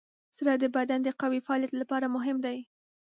زړه 0.37 0.53
د 0.61 0.65
بدن 0.75 0.99
د 1.03 1.09
قوي 1.21 1.39
فعالیت 1.45 1.73
لپاره 1.81 2.13
مهم 2.15 2.37
دی. 2.45 2.57